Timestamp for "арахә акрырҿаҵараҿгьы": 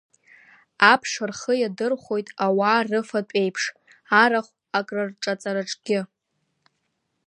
4.21-5.99